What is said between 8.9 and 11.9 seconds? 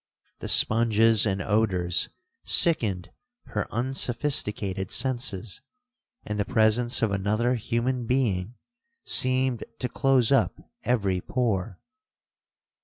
seemed to close up every pore.